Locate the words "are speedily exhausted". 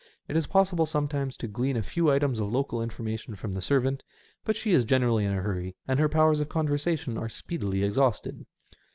7.19-8.47